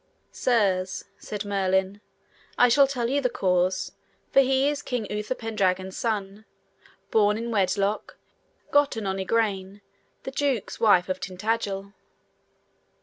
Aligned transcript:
Sirs, 0.31 1.05
said 1.19 1.45
Merlin, 1.45 2.01
I 2.57 2.69
shall 2.69 2.87
tell 2.87 3.07
you 3.07 3.21
the 3.21 3.29
cause, 3.29 3.91
for 4.31 4.39
he 4.39 4.67
is 4.67 4.81
King 4.81 5.05
Uther 5.11 5.35
Pendragon's 5.35 5.95
son, 5.95 6.45
born 7.11 7.37
in 7.37 7.51
wedlock, 7.51 8.17
gotten 8.71 9.05
on 9.05 9.19
Igraine, 9.19 9.81
the 10.23 10.31
duke's 10.31 10.79
wife 10.79 11.07
of 11.07 11.19
Tintagil. 11.19 11.93